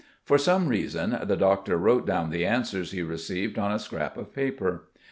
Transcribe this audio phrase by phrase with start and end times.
[0.23, 4.33] For some reason the doctor wrote down the answers he received on a scrap of
[4.33, 4.85] paper.